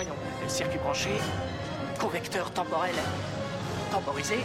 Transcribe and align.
Voyons, 0.00 0.14
circuit 0.46 0.78
branché, 0.78 1.10
convecteur 1.98 2.54
temporel 2.54 2.94
temporisé. 3.90 4.36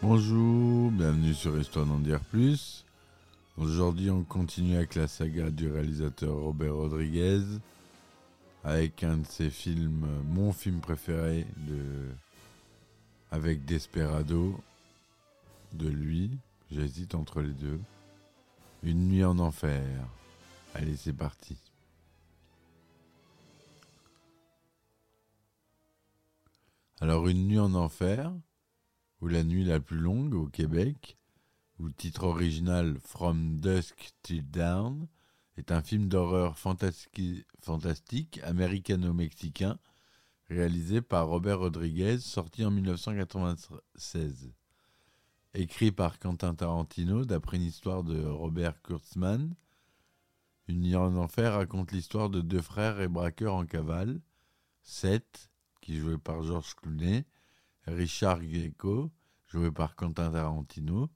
Bonjour, 0.00 0.92
bienvenue 0.92 1.34
sur 1.34 1.58
Histoire 1.58 1.84
d'en 1.84 1.98
dire 1.98 2.20
plus. 2.20 2.84
Aujourd'hui, 3.56 4.08
on 4.08 4.22
continue 4.22 4.76
avec 4.76 4.94
la 4.94 5.08
saga 5.08 5.50
du 5.50 5.68
réalisateur 5.68 6.32
Robert 6.32 6.76
Rodriguez, 6.76 7.42
avec 8.62 9.02
un 9.02 9.16
de 9.16 9.26
ses 9.26 9.50
films, 9.50 10.06
mon 10.24 10.52
film 10.52 10.78
préféré, 10.78 11.48
de... 11.56 12.06
avec 13.32 13.64
Desperado, 13.64 14.60
de 15.72 15.88
lui. 15.88 16.30
J'hésite 16.70 17.16
entre 17.16 17.40
les 17.40 17.50
deux. 17.54 17.80
Une 18.84 19.08
nuit 19.08 19.24
en 19.24 19.40
enfer. 19.40 19.82
Allez, 20.72 20.94
c'est 20.94 21.12
parti. 21.12 21.56
Alors, 27.04 27.28
Une 27.28 27.48
nuit 27.48 27.58
en 27.58 27.74
enfer, 27.74 28.34
ou 29.20 29.28
La 29.28 29.44
nuit 29.44 29.62
la 29.62 29.78
plus 29.78 29.98
longue 29.98 30.32
au 30.32 30.46
Québec, 30.46 31.18
ou 31.78 31.90
titre 31.90 32.24
original 32.24 32.98
From 32.98 33.60
Dusk 33.60 34.14
Till 34.22 34.50
Dawn, 34.50 35.06
est 35.58 35.70
un 35.70 35.82
film 35.82 36.08
d'horreur 36.08 36.56
fantastique 36.56 38.40
américano-mexicain 38.42 39.78
réalisé 40.48 41.02
par 41.02 41.28
Robert 41.28 41.58
Rodriguez, 41.58 42.20
sorti 42.20 42.64
en 42.64 42.70
1996. 42.70 44.54
Écrit 45.52 45.92
par 45.92 46.18
Quentin 46.18 46.54
Tarantino 46.54 47.26
d'après 47.26 47.58
une 47.58 47.64
histoire 47.64 48.02
de 48.02 48.24
Robert 48.24 48.80
Kurtzman, 48.80 49.54
Une 50.68 50.80
nuit 50.80 50.96
en 50.96 51.14
enfer 51.16 51.52
raconte 51.52 51.92
l'histoire 51.92 52.30
de 52.30 52.40
deux 52.40 52.62
frères 52.62 53.02
et 53.02 53.08
braqueurs 53.08 53.56
en 53.56 53.66
cavale, 53.66 54.22
Seth, 54.80 55.50
qui 55.84 55.96
est 55.96 56.00
joué 56.00 56.16
par 56.16 56.42
George 56.42 56.74
Clooney, 56.76 57.26
Richard 57.86 58.40
Greco, 58.40 59.12
joué 59.46 59.70
par 59.70 59.96
Quentin 59.96 60.32
Tarantino, 60.32 61.10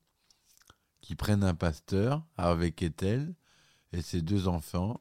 qui 1.00 1.14
prennent 1.14 1.42
un 1.42 1.54
pasteur, 1.54 2.22
Harvey 2.36 2.72
Kettel, 2.72 3.34
et 3.92 4.02
ses 4.02 4.20
deux 4.20 4.46
enfants, 4.46 5.00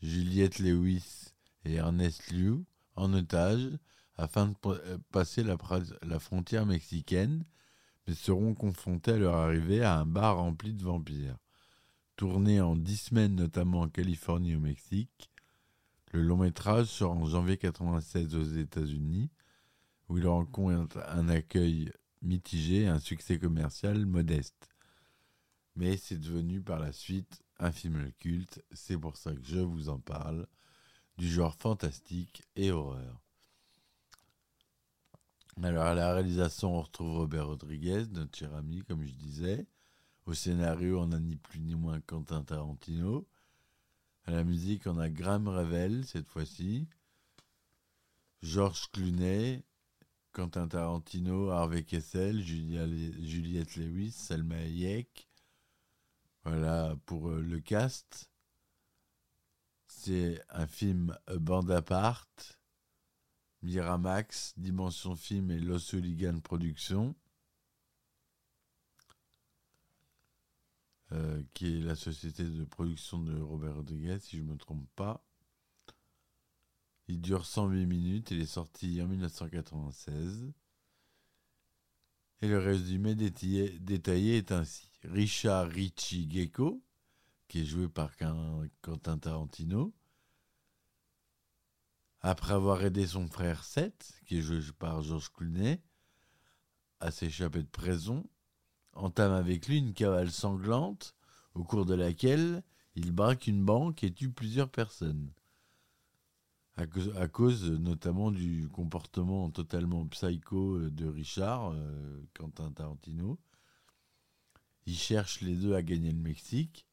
Juliette 0.00 0.60
Lewis 0.60 1.32
et 1.64 1.74
Ernest 1.74 2.30
Liu, 2.30 2.64
en 2.94 3.12
otage 3.12 3.68
afin 4.16 4.46
de 4.46 4.54
euh, 4.66 4.98
passer 5.10 5.42
la, 5.42 5.58
frontière 6.20 6.64
mexicaine, 6.64 7.44
mais 8.06 8.14
seront 8.14 8.54
confrontés 8.54 9.14
à 9.14 9.16
leur 9.16 9.34
arrivée 9.34 9.82
à 9.82 9.98
un 9.98 10.06
bar 10.06 10.36
rempli 10.36 10.72
de 10.72 10.84
vampires. 10.84 11.36
Tourné 12.14 12.60
en 12.60 12.76
dix 12.76 13.06
semaines 13.08 13.34
notamment 13.34 13.80
en 13.80 13.88
Californie 13.88 14.54
au 14.54 14.60
Mexique, 14.60 15.32
le 16.10 16.22
long 16.22 16.38
métrage 16.38 16.86
sort 16.86 17.12
en 17.12 17.24
janvier 17.24 17.58
1996 17.62 18.34
aux 18.34 18.58
États-Unis, 18.58 19.30
où 20.08 20.18
il 20.18 20.26
rencontre 20.26 20.98
un 21.08 21.28
accueil 21.28 21.92
mitigé 22.22 22.82
et 22.82 22.88
un 22.88 22.98
succès 22.98 23.38
commercial 23.38 24.06
modeste. 24.06 24.68
Mais 25.76 25.96
c'est 25.96 26.18
devenu 26.18 26.60
par 26.60 26.80
la 26.80 26.92
suite 26.92 27.42
un 27.58 27.70
film 27.70 28.10
culte, 28.18 28.64
c'est 28.72 28.98
pour 28.98 29.16
ça 29.16 29.32
que 29.32 29.44
je 29.44 29.60
vous 29.60 29.88
en 29.88 29.98
parle, 29.98 30.46
du 31.16 31.28
genre 31.28 31.54
fantastique 31.54 32.42
et 32.56 32.70
horreur. 32.70 33.20
Alors 35.62 35.84
à 35.84 35.94
la 35.94 36.14
réalisation, 36.14 36.76
on 36.76 36.82
retrouve 36.82 37.18
Robert 37.18 37.46
Rodriguez, 37.46 38.04
notre 38.12 38.36
cher 38.36 38.54
ami, 38.54 38.82
comme 38.82 39.04
je 39.04 39.12
disais. 39.12 39.66
Au 40.26 40.32
scénario, 40.32 41.00
on 41.00 41.12
a 41.12 41.18
ni 41.18 41.36
plus 41.36 41.60
ni 41.60 41.74
moins 41.74 42.00
Quentin 42.00 42.42
Tarantino. 42.42 43.26
La 44.30 44.44
musique, 44.44 44.86
on 44.86 44.96
a 44.98 45.08
Graham 45.08 45.48
Revel, 45.48 46.06
cette 46.06 46.28
fois-ci. 46.28 46.86
Georges 48.42 48.88
Clooney, 48.92 49.64
Quentin 50.30 50.68
Tarantino, 50.68 51.50
Harvey 51.50 51.82
Kessel, 51.82 52.40
Juliette 52.40 53.74
Lewis, 53.74 54.12
Selma 54.12 54.54
Hayek. 54.54 55.28
Voilà 56.44 56.96
pour 57.06 57.28
euh, 57.28 57.40
le 57.40 57.58
cast. 57.58 58.30
C'est 59.88 60.40
un 60.50 60.68
film 60.68 61.18
euh, 61.28 61.40
bande 61.40 61.72
à 61.72 61.82
part. 61.82 62.28
Miramax, 63.62 64.54
Dimension 64.56 65.16
Film 65.16 65.50
et 65.50 65.58
Los 65.58 65.92
Hooligan 65.92 66.38
Productions. 66.38 67.16
Euh, 71.12 71.42
qui 71.54 71.78
est 71.78 71.80
la 71.82 71.96
société 71.96 72.44
de 72.44 72.64
production 72.64 73.18
de 73.18 73.40
Robert 73.40 73.74
Rodriguez, 73.74 74.18
si 74.20 74.38
je 74.38 74.42
ne 74.42 74.52
me 74.52 74.56
trompe 74.56 74.88
pas. 74.94 75.24
Il 77.08 77.20
dure 77.20 77.44
108 77.44 77.86
minutes, 77.86 78.30
il 78.30 78.40
est 78.40 78.46
sorti 78.46 79.02
en 79.02 79.08
1996. 79.08 80.52
Et 82.42 82.48
le 82.48 82.58
résumé 82.58 83.16
détaillé, 83.16 84.36
est 84.36 84.52
ainsi. 84.52 84.88
Richard 85.02 85.68
Richie 85.68 86.30
Gecko, 86.30 86.80
qui 87.48 87.62
est 87.62 87.66
joué 87.66 87.88
par 87.88 88.12
Quentin 88.16 89.18
Tarantino, 89.18 89.92
après 92.20 92.52
avoir 92.52 92.84
aidé 92.84 93.06
son 93.06 93.26
frère 93.26 93.64
Seth, 93.64 94.12
qui 94.26 94.38
est 94.38 94.42
joué 94.42 94.60
par 94.78 95.02
George 95.02 95.32
Clooney, 95.32 95.82
à 97.00 97.10
s'échapper 97.10 97.62
de 97.62 97.68
prison, 97.68 98.28
entame 98.94 99.32
avec 99.32 99.66
lui 99.68 99.78
une 99.78 99.94
cavale 99.94 100.30
sanglante 100.30 101.14
au 101.54 101.64
cours 101.64 101.86
de 101.86 101.94
laquelle 101.94 102.62
il 102.94 103.12
braque 103.12 103.46
une 103.46 103.64
banque 103.64 104.04
et 104.04 104.12
tue 104.12 104.30
plusieurs 104.30 104.68
personnes. 104.68 105.30
À 106.76 107.28
cause, 107.28 107.70
notamment 107.70 108.30
du 108.30 108.68
comportement 108.68 109.50
totalement 109.50 110.06
psycho 110.06 110.76
euh, 110.76 110.90
de 110.90 111.06
Richard, 111.06 111.72
euh, 111.72 112.22
Quentin 112.32 112.72
Tarantino. 112.72 113.38
Ils 114.86 114.96
cherchent 114.96 115.42
les 115.42 115.56
deux 115.56 115.74
à 115.74 115.82
gagner 115.82 116.10
le 116.10 116.18
Mexique 116.18 116.86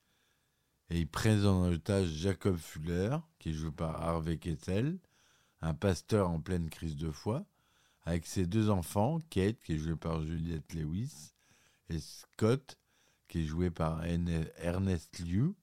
et 0.90 1.00
ils 1.00 1.08
prennent 1.08 1.46
en 1.46 1.72
otage 1.72 2.10
Jacob 2.10 2.58
Fuller, 2.58 3.18
qui 3.40 3.50
est 3.50 3.54
joué 3.54 3.72
par 3.72 4.02
Harvey 4.02 4.38
Keitel, 4.38 5.00
un 5.62 5.74
pasteur 5.74 6.30
en 6.30 6.42
pleine 6.42 6.70
crise 6.70 6.98
de 6.98 7.12
foi, 7.12 7.46
avec 8.04 8.26
ses 8.26 8.46
deux 8.46 8.70
enfants, 8.70 9.20
Kate, 9.30 9.62
qui 9.62 9.74
est 9.74 9.78
jouée 9.78 9.96
par 9.96 10.22
Juliette 10.22 10.74
Lewis, 10.74 11.34
et 11.90 12.00
Scott, 12.00 12.78
qui 13.28 13.40
est 13.40 13.46
joué 13.46 13.70
par 13.70 14.04
Erne- 14.06 14.50
Ernest 14.58 15.20
Liu. 15.20 15.54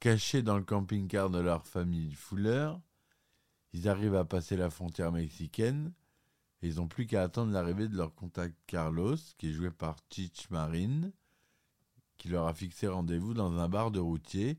Cachés 0.00 0.42
dans 0.42 0.56
le 0.56 0.64
camping-car 0.64 1.28
de 1.30 1.40
leur 1.40 1.66
famille 1.66 2.14
Fuller, 2.14 2.72
ils 3.72 3.88
arrivent 3.88 4.14
à 4.14 4.24
passer 4.24 4.56
la 4.56 4.70
frontière 4.70 5.10
mexicaine 5.10 5.92
et 6.62 6.68
ils 6.68 6.76
n'ont 6.76 6.88
plus 6.88 7.06
qu'à 7.06 7.22
attendre 7.22 7.52
l'arrivée 7.52 7.88
de 7.88 7.96
leur 7.96 8.14
contact 8.14 8.56
Carlos, 8.66 9.16
qui 9.38 9.48
est 9.48 9.52
joué 9.52 9.70
par 9.70 9.96
Chich 10.10 10.50
Marine, 10.50 11.12
qui 12.16 12.28
leur 12.28 12.46
a 12.46 12.54
fixé 12.54 12.86
rendez-vous 12.88 13.34
dans 13.34 13.58
un 13.58 13.68
bar 13.68 13.90
de 13.90 14.00
routier 14.00 14.58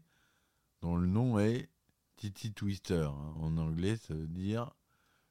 dont 0.81 0.95
le 0.95 1.07
nom 1.07 1.39
est 1.39 1.69
Titi 2.17 2.53
Twister. 2.53 3.09
En 3.37 3.57
anglais, 3.57 3.95
ça 3.97 4.13
veut 4.13 4.27
dire 4.27 4.71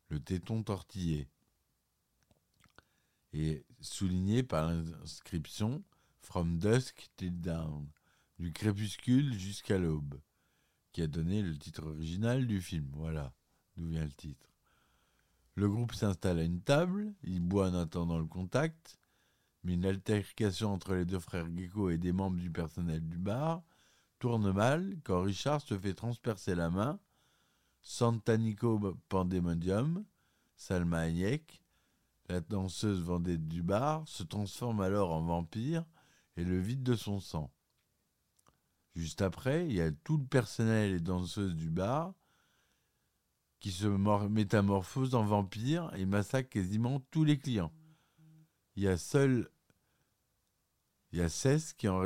le 0.09 0.21
téton 0.21 0.63
tortillé 0.63 1.29
et 3.33 3.65
souligné 3.81 4.43
par 4.43 4.71
l'inscription 4.71 5.83
From 6.21 6.59
Dusk 6.59 7.11
Till 7.17 7.41
Dawn, 7.41 7.89
du 8.39 8.53
crépuscule 8.53 9.33
jusqu'à 9.33 9.79
l'aube, 9.79 10.21
qui 10.93 11.03
a 11.03 11.07
donné 11.07 11.43
le 11.43 11.57
titre 11.57 11.87
original 11.87 12.47
du 12.47 12.61
film. 12.61 12.89
Voilà 12.93 13.33
d'où 13.77 13.87
vient 13.87 14.05
le 14.05 14.13
titre. 14.13 14.49
Le 15.55 15.69
groupe 15.69 15.95
s'installe 15.95 16.39
à 16.39 16.45
une 16.45 16.61
table, 16.61 17.15
il 17.25 17.41
boit 17.41 17.69
en 17.69 17.75
attendant 17.75 18.19
le 18.19 18.27
contact, 18.27 18.99
mais 19.65 19.75
une 19.75 19.87
altercation 19.87 20.73
entre 20.73 20.95
les 20.95 21.05
deux 21.05 21.19
frères 21.19 21.49
Gecko 21.57 21.91
et 21.91 21.99
des 21.99 22.13
membres 22.13 22.39
du 22.39 22.51
personnel 22.51 23.01
du 23.01 23.19
bar 23.19 23.63
tourne 24.19 24.53
mal 24.53 24.97
quand 25.05 25.23
Richard 25.23 25.61
se 25.61 25.79
fait 25.79 25.95
transpercer 25.95 26.55
la 26.55 26.71
main, 26.71 26.99
Santanico 27.83 28.97
Pandemonium, 29.09 30.05
Salma 30.57 30.99
Hayek, 31.01 31.63
la 32.29 32.41
danseuse 32.41 33.03
vendette 33.03 33.49
du 33.49 33.63
bar, 33.63 34.07
se 34.07 34.23
transforme 34.23 34.81
alors 34.81 35.13
en 35.13 35.23
vampire 35.23 35.85
et 36.37 36.45
le 36.45 36.59
vide 36.59 36.83
de 36.83 36.95
son 36.95 37.21
sang. 37.21 37.53
Juste 38.95 39.23
après, 39.23 39.67
il 39.67 39.75
y 39.75 39.81
a 39.81 39.93
tout 39.93 40.19
le 40.19 40.27
personnel 40.27 40.93
et 40.93 41.01
danseuses 41.01 41.55
du 41.55 41.71
bar 41.71 42.15
qui 43.61 43.71
se 43.73 43.87
métamorphosent 43.87 45.15
en 45.15 45.25
vampire 45.25 45.91
et 45.95 46.07
massacrent 46.07 46.51
quasiment 46.51 47.01
tous 47.11 47.25
les 47.25 47.39
clients. 47.39 47.73
Il 48.77 48.85
y 48.85 48.89
a 48.89 48.97
seul 48.97 49.51
il 51.13 51.19
y 51.19 51.23
a 51.23 51.29
Cess 51.29 51.73
qui 51.73 51.89
en, 51.89 52.03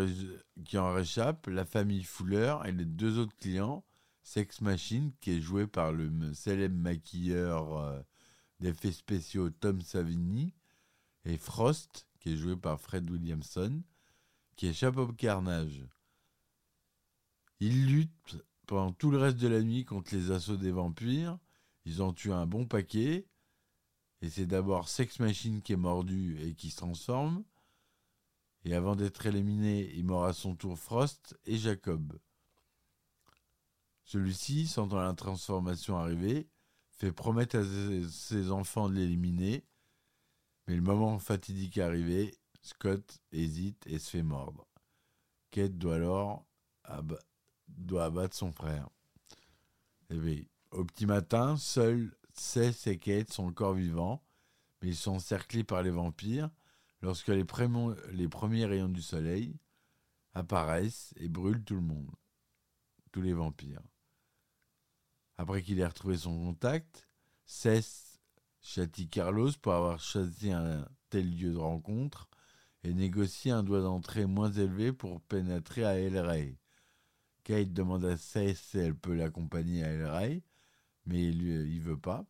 qui 0.64 0.78
en 0.78 0.92
réchappe, 0.92 1.48
la 1.48 1.64
famille 1.64 2.04
Fuller 2.04 2.56
et 2.64 2.72
les 2.72 2.84
deux 2.84 3.18
autres 3.18 3.36
clients, 3.36 3.84
Sex 4.22 4.60
Machine, 4.60 5.12
qui 5.20 5.32
est 5.32 5.40
joué 5.40 5.66
par 5.66 5.92
le 5.92 6.32
célèbre 6.34 6.76
maquilleur 6.76 7.78
euh, 7.78 8.00
d'effets 8.62 8.92
spéciaux 8.92 9.50
Tom 9.50 9.82
Savini, 9.82 10.54
et 11.24 11.36
Frost, 11.36 12.06
qui 12.20 12.32
est 12.32 12.36
joué 12.36 12.56
par 12.56 12.80
Fred 12.80 13.10
Williamson, 13.10 13.82
qui 14.56 14.68
échappe 14.68 14.96
au 14.96 15.12
carnage. 15.12 15.84
Ils 17.60 17.86
luttent 17.86 18.42
pendant 18.66 18.92
tout 18.92 19.10
le 19.10 19.18
reste 19.18 19.38
de 19.38 19.48
la 19.48 19.62
nuit 19.62 19.84
contre 19.84 20.14
les 20.14 20.30
assauts 20.30 20.56
des 20.56 20.70
vampires. 20.70 21.38
Ils 21.84 22.02
en 22.02 22.12
tuent 22.12 22.32
un 22.32 22.46
bon 22.46 22.66
paquet. 22.66 23.26
Et 24.20 24.30
c'est 24.30 24.46
d'abord 24.46 24.88
Sex 24.88 25.18
Machine 25.18 25.62
qui 25.62 25.72
est 25.72 25.76
mordu 25.76 26.40
et 26.40 26.54
qui 26.54 26.70
se 26.70 26.76
transforme. 26.76 27.44
Et 28.64 28.74
avant 28.74 28.94
d'être 28.94 29.26
éliminé, 29.26 29.92
il 29.94 30.04
mord 30.04 30.24
à 30.24 30.32
son 30.32 30.54
tour 30.54 30.78
Frost 30.78 31.36
et 31.44 31.58
Jacob. 31.58 32.18
Celui-ci, 34.04 34.68
sentant 34.68 35.00
la 35.00 35.14
transformation 35.14 35.96
arriver, 35.96 36.48
fait 37.02 37.12
promettre 37.12 37.58
à 37.58 37.64
ses 38.08 38.52
enfants 38.52 38.88
de 38.88 38.94
l'éliminer, 38.94 39.64
mais 40.68 40.76
le 40.76 40.82
moment 40.82 41.18
fatidique 41.18 41.78
est 41.78 41.82
arrivé, 41.82 42.32
Scott 42.60 43.18
hésite 43.32 43.84
et 43.88 43.98
se 43.98 44.10
fait 44.10 44.22
mordre. 44.22 44.68
Kate 45.50 45.76
doit 45.76 45.96
alors 45.96 46.46
abattre 46.84 48.36
son 48.36 48.52
frère. 48.52 48.88
Et 50.10 50.16
eh 50.16 50.48
au 50.70 50.84
petit 50.84 51.06
matin, 51.06 51.56
seuls 51.56 52.14
Cess 52.34 52.86
et 52.86 52.98
Kate 52.98 53.32
sont 53.32 53.46
encore 53.46 53.74
vivants, 53.74 54.22
mais 54.80 54.88
ils 54.90 54.96
sont 54.96 55.16
encerclés 55.16 55.64
par 55.64 55.82
les 55.82 55.90
vampires 55.90 56.50
lorsque 57.00 57.28
les 57.28 57.44
premiers 57.44 58.64
rayons 58.64 58.88
du 58.88 59.02
soleil 59.02 59.58
apparaissent 60.34 61.12
et 61.16 61.28
brûlent 61.28 61.64
tout 61.64 61.74
le 61.74 61.80
monde, 61.80 62.10
tous 63.10 63.22
les 63.22 63.34
vampires. 63.34 63.82
Après 65.42 65.60
qu'il 65.60 65.80
ait 65.80 65.86
retrouvé 65.86 66.16
son 66.16 66.38
contact, 66.38 67.08
Cess 67.46 68.20
châtie 68.60 69.08
Carlos 69.08 69.50
pour 69.60 69.72
avoir 69.72 69.98
choisi 69.98 70.52
un 70.52 70.86
tel 71.10 71.36
lieu 71.36 71.50
de 71.50 71.58
rencontre 71.58 72.28
et 72.84 72.94
négocie 72.94 73.50
un 73.50 73.64
droit 73.64 73.80
d'entrée 73.80 74.26
moins 74.26 74.52
élevé 74.52 74.92
pour 74.92 75.20
pénétrer 75.22 75.84
à 75.84 75.98
El 75.98 76.16
Rey. 76.16 76.60
Kate 77.42 77.72
demande 77.72 78.04
à 78.04 78.16
Cess 78.16 78.60
si 78.60 78.78
elle 78.78 78.94
peut 78.94 79.16
l'accompagner 79.16 79.82
à 79.82 79.88
El 79.88 80.06
Rey, 80.06 80.44
mais 81.06 81.24
il 81.24 81.44
ne 81.44 81.82
veut 81.82 81.98
pas. 81.98 82.24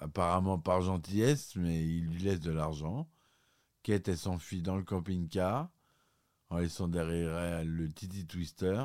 Apparemment 0.00 0.58
par 0.58 0.82
gentillesse, 0.82 1.56
mais 1.56 1.82
il 1.82 2.08
lui 2.08 2.18
laisse 2.24 2.40
de 2.40 2.52
l'argent. 2.52 3.08
Kate, 3.84 4.06
elle 4.08 4.18
s'enfuit 4.18 4.60
dans 4.60 4.76
le 4.76 4.84
camping-car 4.84 5.70
en 6.50 6.58
laissant 6.58 6.88
derrière 6.88 7.38
elle 7.38 7.70
le 7.70 7.90
Titi 7.90 8.26
Twister, 8.26 8.84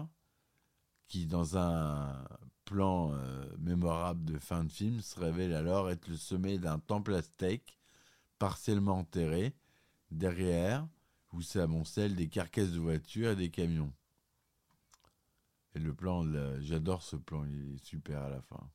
qui, 1.10 1.26
dans 1.28 1.58
un 1.58 2.26
plan 2.66 3.14
euh, 3.14 3.46
mémorable 3.60 4.26
de 4.26 4.38
fin 4.38 4.64
de 4.64 4.72
film, 4.72 5.02
se 5.02 5.20
révèle 5.20 5.54
alors 5.54 5.90
être 5.90 6.08
le 6.08 6.18
sommet 6.18 6.58
d'un 6.58 6.80
temple 6.80 7.14
aztèque 7.14 7.80
partiellement 8.40 9.00
enterré, 9.00 9.56
derrière 10.12 10.88
où 11.32 11.42
s'amoncellent 11.42 12.16
des 12.16 12.28
carcasses 12.28 12.72
de 12.72 12.80
voitures 12.80 13.32
et 13.32 13.36
des 13.36 13.50
camions. 13.50 13.94
Et 15.74 15.80
le 15.80 15.94
plan, 15.94 16.26
j'adore 16.60 17.04
ce 17.04 17.16
plan, 17.16 17.46
il 17.46 17.76
est 17.76 17.84
super 17.84 18.22
à 18.22 18.30
la 18.30 18.42
fin. 18.42 18.70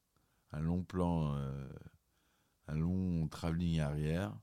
Un 0.52 0.60
long 0.60 0.82
plan, 0.82 1.34
euh, 1.34 1.69
un 2.69 2.76
long 2.76 3.26
travelling 3.28 3.81
arrière 3.81 4.34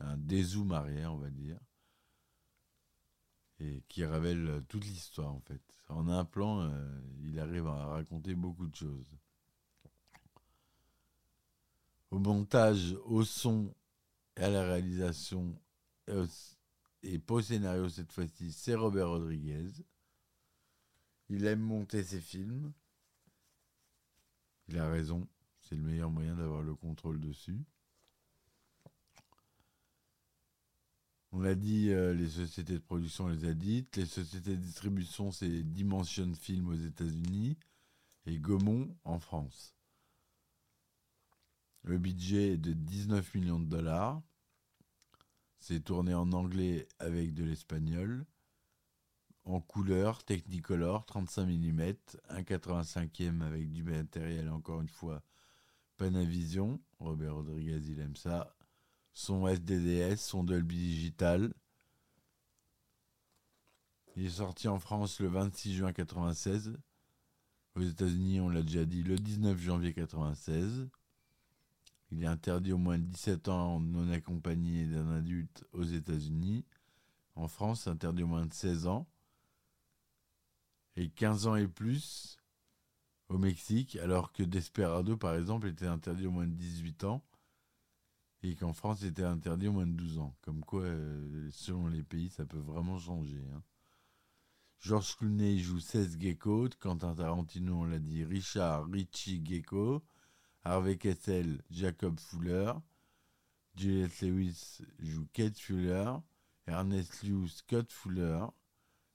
un 0.00 0.16
dézoom 0.16 0.72
arrière, 0.72 1.12
on 1.12 1.18
va 1.18 1.30
dire, 1.30 1.58
et 3.60 3.82
qui 3.88 4.04
révèle 4.04 4.62
toute 4.68 4.84
l'histoire 4.84 5.32
en 5.32 5.40
fait. 5.40 5.60
En 5.88 6.08
un 6.08 6.24
plan, 6.24 6.62
euh, 6.62 7.00
il 7.22 7.38
arrive 7.38 7.66
à 7.66 7.86
raconter 7.86 8.34
beaucoup 8.34 8.66
de 8.66 8.74
choses. 8.74 9.16
Au 12.10 12.18
montage, 12.18 12.96
au 13.04 13.24
son 13.24 13.74
et 14.36 14.42
à 14.42 14.50
la 14.50 14.64
réalisation, 14.64 15.58
et 17.02 17.18
pas 17.18 17.34
au 17.34 17.40
scénario 17.40 17.88
cette 17.88 18.12
fois-ci, 18.12 18.52
c'est 18.52 18.74
Robert 18.74 19.08
Rodriguez. 19.08 19.70
Il 21.28 21.46
aime 21.46 21.60
monter 21.60 22.02
ses 22.02 22.20
films. 22.20 22.72
Il 24.68 24.78
a 24.78 24.88
raison, 24.88 25.26
c'est 25.60 25.76
le 25.76 25.82
meilleur 25.82 26.10
moyen 26.10 26.34
d'avoir 26.34 26.62
le 26.62 26.74
contrôle 26.74 27.20
dessus. 27.20 27.64
On 31.36 31.40
l'a 31.40 31.54
dit, 31.54 31.90
euh, 31.90 32.14
les 32.14 32.30
sociétés 32.30 32.72
de 32.72 32.78
production 32.78 33.28
les 33.28 33.44
a 33.44 33.52
dites. 33.52 33.96
Les 33.96 34.06
sociétés 34.06 34.52
de 34.56 34.62
distribution, 34.62 35.32
c'est 35.32 35.62
Dimension 35.64 36.32
Film 36.34 36.70
aux 36.70 36.74
États-Unis 36.74 37.58
et 38.24 38.38
Gaumont 38.38 38.96
en 39.04 39.18
France. 39.18 39.74
Le 41.82 41.98
budget 41.98 42.54
est 42.54 42.56
de 42.56 42.72
19 42.72 43.34
millions 43.34 43.60
de 43.60 43.66
dollars. 43.66 44.22
C'est 45.58 45.84
tourné 45.84 46.14
en 46.14 46.32
anglais 46.32 46.88
avec 47.00 47.34
de 47.34 47.44
l'espagnol. 47.44 48.24
En 49.44 49.60
couleur, 49.60 50.24
Technicolor, 50.24 51.04
35 51.04 51.48
mm, 51.48 51.80
1,85e 52.30 53.42
avec 53.42 53.70
du 53.72 53.82
matériel, 53.82 54.48
encore 54.48 54.80
une 54.80 54.88
fois, 54.88 55.22
Panavision. 55.98 56.80
Robert 56.98 57.34
Rodriguez, 57.34 57.82
il 57.90 58.00
aime 58.00 58.16
ça 58.16 58.55
son 59.16 59.48
SDDS, 59.48 60.18
son 60.18 60.44
Dolby 60.44 60.76
Digital. 60.76 61.54
Il 64.14 64.26
est 64.26 64.28
sorti 64.28 64.68
en 64.68 64.78
France 64.78 65.20
le 65.20 65.28
26 65.28 65.74
juin 65.74 65.86
1996. 65.86 66.76
Aux 67.76 67.80
États-Unis, 67.80 68.40
on 68.40 68.50
l'a 68.50 68.62
déjà 68.62 68.84
dit, 68.84 69.02
le 69.02 69.16
19 69.16 69.58
janvier 69.58 69.88
1996. 69.96 70.90
Il 72.10 72.22
est 72.22 72.26
interdit 72.26 72.74
au 72.74 72.78
moins 72.78 72.98
de 72.98 73.04
17 73.04 73.48
ans 73.48 73.80
non 73.80 74.10
accompagné 74.10 74.84
d'un 74.84 75.10
adulte 75.10 75.64
aux 75.72 75.84
États-Unis. 75.84 76.66
En 77.36 77.48
France, 77.48 77.86
interdit 77.86 78.22
au 78.22 78.26
moins 78.28 78.44
de 78.44 78.52
16 78.52 78.86
ans. 78.86 79.06
Et 80.96 81.08
15 81.08 81.46
ans 81.46 81.56
et 81.56 81.68
plus 81.68 82.36
au 83.30 83.38
Mexique, 83.38 83.96
alors 83.96 84.32
que 84.32 84.42
Desperado, 84.42 85.16
par 85.16 85.36
exemple, 85.36 85.68
était 85.68 85.86
interdit 85.86 86.26
au 86.26 86.32
moins 86.32 86.46
de 86.46 86.52
18 86.52 87.04
ans 87.04 87.22
et 88.50 88.56
qu'en 88.56 88.72
France 88.72 89.00
c'était 89.00 89.24
interdit 89.24 89.68
au 89.68 89.72
moins 89.72 89.86
de 89.86 89.92
12 89.92 90.18
ans. 90.18 90.34
Comme 90.42 90.64
quoi, 90.64 90.82
euh, 90.82 91.48
selon 91.50 91.86
les 91.88 92.02
pays, 92.02 92.28
ça 92.30 92.44
peut 92.44 92.58
vraiment 92.58 92.98
changer. 92.98 93.42
Hein. 93.54 93.62
Georges 94.80 95.16
Clooney 95.16 95.58
joue 95.58 95.80
16 95.80 96.18
Gecko, 96.20 96.68
Quentin 96.78 97.14
Tarantino, 97.14 97.80
on 97.80 97.84
l'a 97.84 97.98
dit, 97.98 98.24
Richard 98.24 98.86
Richie 98.90 99.42
Gecko, 99.44 100.02
Harvey 100.64 100.96
Kessel, 100.96 101.62
Jacob 101.70 102.20
Fuller, 102.20 102.72
Juliette 103.76 104.20
Lewis 104.20 104.78
joue 105.00 105.26
Kate 105.32 105.58
Fuller, 105.58 106.12
Ernest 106.66 107.22
Liu, 107.22 107.48
Scott 107.48 107.92
Fuller, 107.92 108.46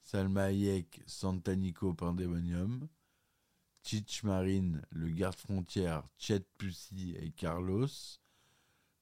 Salma 0.04 0.44
Hayek, 0.46 1.02
Santanico 1.06 1.94
Pandemonium, 1.94 2.88
Chich 3.84 4.24
Marine, 4.24 4.82
le 4.92 5.10
garde-frontière, 5.10 6.04
Chet 6.18 6.46
Pussy 6.58 7.16
et 7.18 7.32
Carlos, 7.32 7.88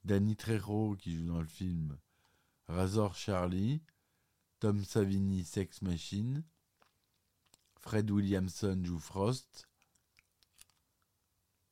Danny 0.03 0.35
Trejo 0.35 0.95
qui 0.95 1.15
joue 1.15 1.27
dans 1.27 1.41
le 1.41 1.47
film 1.47 1.97
Razor 2.67 3.15
Charlie, 3.15 3.81
Tom 4.59 4.83
Savini 4.83 5.43
Sex 5.43 5.81
Machine, 5.81 6.43
Fred 7.79 8.11
Williamson 8.11 8.81
joue 8.83 8.99
Frost. 8.99 9.67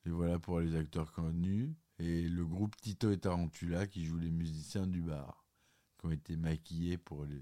Et 0.06 0.10
voilà 0.10 0.40
pour 0.40 0.60
les 0.60 0.76
acteurs 0.76 1.12
connus. 1.12 1.76
Et 2.00 2.30
le 2.30 2.46
groupe 2.46 2.76
Tito 2.78 3.12
et 3.12 3.20
Tarantula 3.20 3.88
qui 3.88 4.06
joue 4.06 4.18
les 4.18 4.32
musiciens 4.32 4.88
du 4.88 5.02
bar, 5.02 5.46
qui 5.98 6.06
ont 6.06 6.12
été 6.12 6.38
maquillés 6.38 6.98
pour 6.98 7.26
les. 7.26 7.42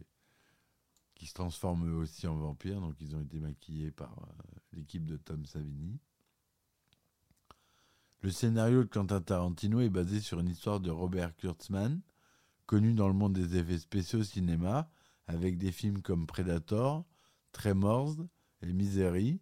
qui 1.14 1.28
se 1.28 1.34
transforment 1.34 1.90
eux 1.90 1.98
aussi 1.98 2.26
en 2.28 2.36
vampires, 2.36 2.82
donc 2.82 3.00
ils 3.02 3.16
ont 3.16 3.22
été 3.22 3.40
maquillés 3.40 3.92
par 3.92 4.18
euh, 4.18 4.60
l'équipe 4.74 5.06
de 5.06 5.18
Tom 5.18 5.46
Savini. 5.46 6.00
Le 8.26 8.32
scénario 8.32 8.84
de 8.84 8.90
Quentin 8.90 9.22
Tarantino 9.22 9.82
est 9.82 9.92
basé 9.92 10.20
sur 10.20 10.40
une 10.40 10.50
histoire 10.50 10.80
de 10.80 10.90
Robert 10.90 11.36
Kurtzman, 11.36 12.02
connu 12.66 12.96
dans 12.96 13.08
le 13.08 13.14
monde 13.14 13.34
des 13.34 13.56
effets 13.56 13.78
spéciaux 13.78 14.22
au 14.22 14.24
cinéma, 14.24 14.90
avec 15.28 15.60
des 15.60 15.72
films 15.72 16.02
comme 16.02 16.26
Predator, 16.26 17.06
Tremors 17.52 18.16
et 18.64 18.74
Misery, 18.74 19.40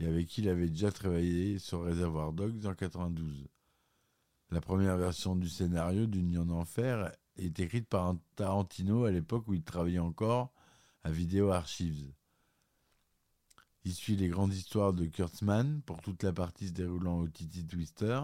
et 0.00 0.06
avec 0.06 0.28
qui 0.28 0.40
il 0.40 0.48
avait 0.48 0.70
déjà 0.70 0.90
travaillé 0.90 1.58
sur 1.58 1.82
Reservoir 1.82 2.32
Dogs 2.32 2.64
en 2.64 2.72
92. 2.72 3.48
La 4.50 4.62
première 4.62 4.96
version 4.96 5.36
du 5.36 5.50
scénario 5.50 6.06
d'Union 6.06 6.46
d'Enfer 6.46 7.12
est 7.36 7.60
écrite 7.60 7.86
par 7.86 8.16
Tarantino 8.34 9.04
à 9.04 9.10
l'époque 9.10 9.46
où 9.46 9.52
il 9.52 9.62
travaillait 9.62 9.98
encore 9.98 10.54
à 11.04 11.10
Video 11.10 11.50
Archives. 11.50 12.15
Il 13.86 13.94
suit 13.94 14.16
les 14.16 14.26
grandes 14.26 14.52
histoires 14.52 14.92
de 14.92 15.06
Kurtzman 15.06 15.80
pour 15.82 16.00
toute 16.00 16.24
la 16.24 16.32
partie 16.32 16.66
se 16.66 16.72
déroulant 16.72 17.20
au 17.20 17.28
Titi 17.28 17.64
Twister, 17.64 18.20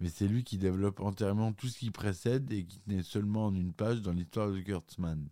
mais 0.00 0.08
c'est 0.08 0.26
lui 0.26 0.42
qui 0.42 0.58
développe 0.58 0.98
entièrement 0.98 1.52
tout 1.52 1.68
ce 1.68 1.78
qui 1.78 1.92
précède 1.92 2.50
et 2.50 2.66
qui 2.66 2.80
n'est 2.88 3.04
seulement 3.04 3.46
en 3.46 3.54
une 3.54 3.72
page 3.72 4.02
dans 4.02 4.10
l'histoire 4.10 4.50
de 4.50 4.58
Kurtzman. 4.58 5.28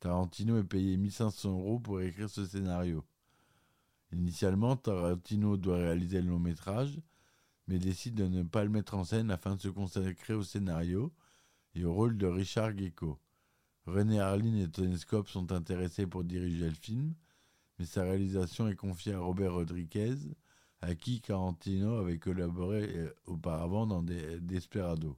Tarantino 0.00 0.58
est 0.58 0.64
payé 0.64 0.96
1500 0.96 1.50
euros 1.50 1.78
pour 1.78 2.00
écrire 2.00 2.28
ce 2.28 2.44
scénario. 2.44 3.04
Initialement, 4.12 4.74
Tarantino 4.74 5.56
doit 5.56 5.76
réaliser 5.76 6.20
le 6.20 6.30
long 6.30 6.40
métrage, 6.40 7.00
mais 7.68 7.78
décide 7.78 8.16
de 8.16 8.26
ne 8.26 8.42
pas 8.42 8.64
le 8.64 8.70
mettre 8.70 8.96
en 8.96 9.04
scène 9.04 9.30
afin 9.30 9.54
de 9.54 9.60
se 9.60 9.68
consacrer 9.68 10.34
au 10.34 10.42
scénario 10.42 11.12
et 11.76 11.84
au 11.84 11.94
rôle 11.94 12.18
de 12.18 12.26
Richard 12.26 12.76
Gecko. 12.76 13.20
René 13.86 14.18
Harlin 14.18 14.56
et 14.56 14.68
Tony 14.68 14.98
Scott 14.98 15.28
sont 15.28 15.52
intéressés 15.52 16.08
pour 16.08 16.24
diriger 16.24 16.68
le 16.68 16.74
film, 16.74 17.14
mais 17.78 17.84
sa 17.84 18.02
réalisation 18.02 18.68
est 18.68 18.76
confiée 18.76 19.14
à 19.14 19.18
Robert 19.18 19.54
Rodriguez, 19.54 20.16
à 20.80 20.94
qui 20.94 21.20
Tarantino 21.20 21.96
avait 21.96 22.18
collaboré 22.18 22.82
euh, 22.96 23.14
auparavant 23.26 23.86
dans 23.86 24.02
Desperado, 24.02 25.16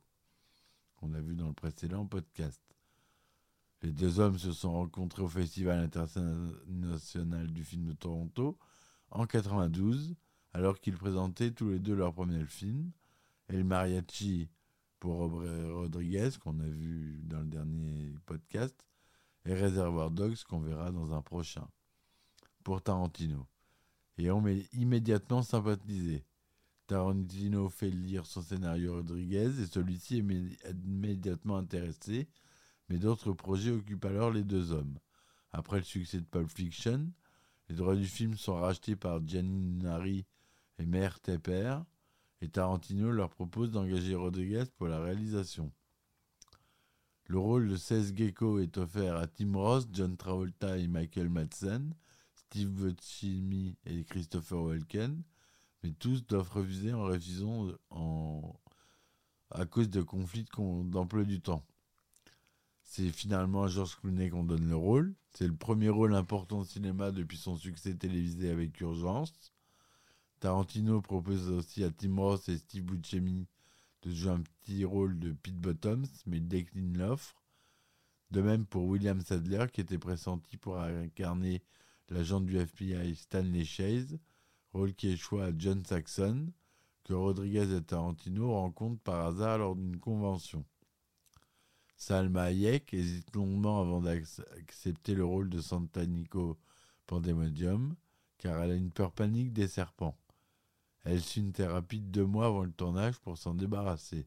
qu'on 0.97 1.13
a 1.15 1.21
vu 1.21 1.35
dans 1.35 1.49
le 1.49 1.55
précédent 1.55 2.07
podcast. 2.07 2.63
Les 3.83 3.93
deux 3.93 4.21
hommes 4.21 4.39
se 4.39 4.53
sont 4.53 4.73
rencontrés 4.73 5.23
au 5.23 5.29
Festival 5.29 5.79
international 5.79 7.53
du 7.53 7.63
film 7.63 7.85
de 7.85 7.93
Toronto 7.93 8.59
en 9.11 9.27
92, 9.27 10.15
alors 10.53 10.81
qu'ils 10.81 10.97
présentaient 10.97 11.51
tous 11.51 11.71
les 11.71 11.79
deux 11.79 11.95
leur 11.95 12.15
premier 12.15 12.45
film, 12.47 12.91
El 13.49 13.65
Mariachi 13.65 14.49
pour 14.99 15.17
Robert 15.17 15.75
Rodriguez, 15.75 16.31
qu'on 16.43 16.59
a 16.61 16.69
vu 16.69 17.21
dans 17.25 17.41
le 17.41 17.47
dernier 17.47 18.15
podcast, 18.25 18.75
et 19.45 19.55
Reservoir 19.55 20.11
Dogs, 20.11 20.43
qu'on 20.45 20.61
verra 20.61 20.91
dans 20.91 21.13
un 21.13 21.23
prochain, 21.23 21.69
pour 22.67 22.83
Tarantino. 22.83 23.47
Et 24.19 24.29
on 24.33 24.41
m'est 24.41 24.67
immédiatement 24.73 25.45
sympathisé. 25.45 26.25
Tarantino 26.89 27.69
fait 27.69 27.91
lire 27.91 28.27
son 28.27 28.43
scénario 28.43 28.95
Rodriguez 28.95 29.53
et 29.63 29.67
celui-ci 29.67 30.17
est 30.17 30.71
immédiatement 30.85 31.59
intéressé, 31.59 32.27
mais 32.89 32.99
d'autres 32.99 33.33
projets 33.33 33.71
occupent 33.71 34.07
alors 34.07 34.33
les 34.33 34.43
deux 34.43 34.73
hommes. 34.73 34.99
Après 35.53 35.77
le 35.77 35.85
succès 35.85 36.19
de 36.19 36.25
Pulp 36.25 36.51
Fiction, 36.51 37.13
les 37.69 37.77
droits 37.77 37.95
du 37.95 38.05
film 38.05 38.37
sont 38.37 38.57
rachetés 38.57 38.97
par 38.97 39.25
Gianni 39.25 39.77
Nari 39.85 40.27
et 40.81 40.87
Mère 40.87 41.21
Tepper, 41.21 41.79
et 42.41 42.49
Tarantino 42.49 43.13
leur 43.13 43.31
propose 43.31 43.71
d'engager 43.71 44.17
Rodriguez 44.17 44.65
pour 44.77 44.89
la 44.89 44.99
réalisation. 44.99 45.71
Le 47.27 47.39
rôle 47.39 47.69
de 47.69 47.77
Seth 47.77 48.17
Gecko 48.17 48.59
est 48.59 48.77
offert 48.77 49.15
à 49.15 49.29
Tim 49.29 49.53
Ross, 49.55 49.87
John 49.93 50.17
Travolta 50.17 50.77
et 50.79 50.89
Michael 50.89 51.29
Madsen, 51.29 51.95
Steve 52.49 52.71
Buscemi 52.71 53.77
et 53.87 54.05
Christopher 54.05 54.63
Walken, 54.63 55.23
mais 55.83 55.93
tous 55.93 56.25
doivent 56.27 56.51
refuser 56.51 56.93
en 56.93 57.05
refusant 57.05 57.73
en... 57.91 58.55
à 59.51 59.67
cause 59.67 59.91
de 59.91 60.01
conflits 60.01 60.47
d'emploi 60.57 61.25
du 61.25 61.41
temps. 61.41 61.65
C'est 62.85 63.11
finalement 63.11 63.65
à 63.65 63.69
George 63.69 63.97
Clooney 63.97 64.31
qu'on 64.31 64.45
donne 64.45 64.69
le 64.69 64.77
rôle. 64.77 65.15
C'est 65.33 65.49
le 65.49 65.57
premier 65.57 65.89
rôle 65.89 66.15
important 66.15 66.61
au 66.61 66.65
cinéma 66.65 67.11
depuis 67.11 67.37
son 67.37 67.57
succès 67.57 67.95
télévisé 67.95 68.49
avec 68.49 68.81
Urgence. 68.81 69.53
Tarantino 70.39 71.01
propose 71.03 71.51
aussi 71.51 71.83
à 71.83 71.91
Tim 71.91 72.17
Ross 72.17 72.49
et 72.49 72.59
Steve 72.59 72.85
Buscemi 72.85 73.49
de 74.03 74.15
jouer 74.15 74.31
un 74.31 74.41
petit 74.41 74.85
rôle 74.85 75.19
de 75.19 75.33
Pete 75.33 75.57
Bottoms, 75.59 76.07
mais 76.27 76.37
il 76.37 76.47
décline 76.47 76.97
l'offre. 76.97 77.43
De 78.31 78.41
même 78.41 78.67
pour 78.67 78.85
William 78.85 79.21
Sadler, 79.21 79.67
qui 79.73 79.81
était 79.81 79.99
pressenti 79.99 80.57
pour 80.57 80.79
incarner 80.79 81.63
l'agent 82.11 82.41
du 82.41 82.59
FBI 82.59 83.15
Stanley 83.15 83.65
Chase, 83.65 84.19
rôle 84.73 84.95
qui 84.95 85.09
échoue 85.09 85.41
à 85.41 85.51
John 85.57 85.85
Saxon, 85.85 86.53
que 87.05 87.13
Rodriguez 87.13 87.75
et 87.75 87.83
Tarantino 87.83 88.53
rencontrent 88.53 89.03
par 89.03 89.27
hasard 89.27 89.59
lors 89.59 89.77
d'une 89.77 89.99
convention. 89.99 90.65
Salma 91.97 92.43
Hayek 92.45 92.93
hésite 92.93 93.35
longuement 93.35 93.81
avant 93.81 94.01
d'accepter 94.01 95.15
le 95.15 95.25
rôle 95.25 95.49
de 95.49 95.61
Santanico 95.61 96.59
Pandemodium, 97.07 97.97
car 98.39 98.63
elle 98.63 98.73
a 98.73 98.75
une 98.75 98.91
peur 98.91 99.13
panique 99.13 99.53
des 99.53 99.69
serpents. 99.69 100.19
Elle 101.05 101.23
suit 101.23 101.41
une 101.41 101.53
thérapie 101.53 102.01
de 102.01 102.09
deux 102.09 102.27
mois 102.27 102.47
avant 102.47 102.65
le 102.65 102.73
tournage 102.73 103.19
pour 103.21 103.39
s'en 103.39 103.55
débarrasser. 103.55 104.27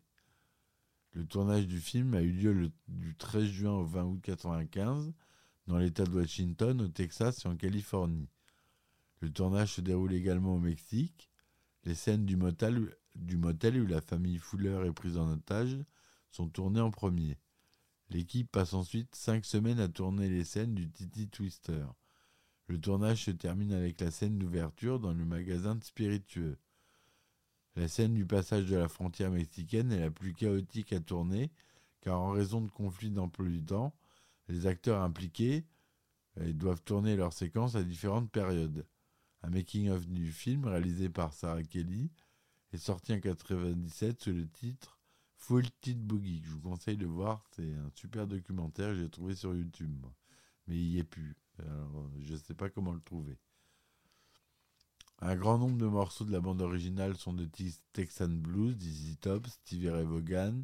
Le 1.14 1.26
tournage 1.26 1.68
du 1.68 1.80
film 1.80 2.14
a 2.14 2.22
eu 2.22 2.32
lieu 2.32 2.72
du 2.88 3.16
13 3.16 3.46
juin 3.46 3.74
au 3.74 3.84
20 3.84 4.04
août 4.04 4.28
1995 4.28 5.14
dans 5.70 5.78
l'État 5.78 6.04
de 6.04 6.10
Washington, 6.10 6.82
au 6.82 6.88
Texas 6.88 7.46
et 7.46 7.48
en 7.48 7.56
Californie. 7.56 8.28
Le 9.22 9.32
tournage 9.32 9.76
se 9.76 9.82
déroule 9.82 10.14
également 10.14 10.56
au 10.56 10.60
Mexique. 10.60 11.30
Les 11.84 11.94
scènes 11.94 12.26
du 12.26 12.36
motel, 12.36 12.90
où 13.16 13.86
la 13.86 14.02
famille 14.02 14.40
Fuller 14.40 14.82
est 14.88 14.92
prise 14.92 15.18
en 15.18 15.32
otage 15.32 15.78
sont 16.32 16.50
tournées 16.50 16.82
en 16.82 16.90
premier. 16.90 17.38
L'équipe 18.10 18.52
passe 18.52 18.74
ensuite 18.74 19.14
cinq 19.14 19.46
semaines 19.46 19.80
à 19.80 19.88
tourner 19.88 20.28
les 20.28 20.44
scènes 20.44 20.74
du 20.74 20.90
Titi 20.90 21.30
Twister. 21.30 21.86
Le 22.66 22.82
tournage 22.82 23.26
se 23.26 23.32
termine 23.32 23.74
avec 23.74 24.02
la 24.02 24.10
scène 24.10 24.40
d'ouverture 24.40 25.00
dans 25.00 25.14
le 25.14 25.24
magasin 25.24 25.76
de 25.76 25.84
spiritueux. 25.84 26.58
La 27.76 27.88
scène 27.88 28.16
du 28.16 28.26
passage 28.26 28.66
de 28.66 28.76
la 28.76 28.88
frontière 28.88 29.30
mexicaine 29.30 29.92
est 29.92 30.00
la 30.00 30.12
plus 30.12 30.34
chaotique 30.34 30.94
à 30.94 31.00
tourner, 31.00 31.52
car 32.02 32.20
en 32.20 32.32
raison 32.32 32.62
de 32.62 32.72
conflits 32.72 33.12
d'emploi 33.12 33.48
du 33.48 33.64
temps, 33.64 33.94
les 34.50 34.68
acteurs 34.68 35.02
impliqués 35.02 35.66
euh, 36.40 36.54
doivent 36.54 36.84
tourner 36.84 37.16
leurs 37.16 37.34
séquences 37.34 37.76
à 37.76 37.84
différentes 37.84 38.32
périodes. 38.32 38.86
Un 39.42 39.50
making-of 39.52 40.08
du 40.08 40.32
film 40.32 40.66
réalisé 40.66 41.10
par 41.10 41.34
Sarah 41.34 41.64
Kelly 41.64 42.12
est 42.74 42.78
sorti 42.78 43.14
en 43.14 43.16
1997 43.16 44.22
sous 44.22 44.34
le 44.34 44.48
titre 44.48 45.00
Full 45.38 45.70
Tit 45.82 45.96
Boogie. 45.96 46.42
Je 46.44 46.50
vous 46.50 46.62
conseille 46.62 46.98
de 46.98 47.06
voir, 47.06 47.46
c'est 47.56 47.74
un 47.74 47.90
super 47.96 48.28
documentaire 48.28 48.90
que 48.90 48.98
j'ai 48.98 49.10
trouvé 49.10 49.36
sur 49.36 49.56
YouTube, 49.56 50.06
mais 50.68 50.78
il 50.78 50.90
n'y 50.90 50.98
est 51.00 51.04
plus. 51.04 51.38
Alors, 51.60 52.10
je 52.20 52.34
ne 52.34 52.38
sais 52.38 52.54
pas 52.54 52.70
comment 52.70 52.92
le 52.92 53.02
trouver. 53.02 53.38
Un 55.22 55.36
grand 55.36 55.58
nombre 55.58 55.78
de 55.78 55.86
morceaux 55.86 56.24
de 56.24 56.32
la 56.32 56.40
bande 56.40 56.62
originale 56.62 57.16
sont 57.16 57.34
de 57.34 57.48
Texan 57.94 58.30
Blues, 58.30 58.76
Dizzy 58.78 59.18
Top, 59.18 59.48
Stevie 59.48 59.90
Ray 59.90 60.06
Vaughan, 60.06 60.62